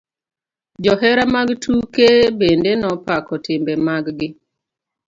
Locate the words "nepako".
2.79-3.33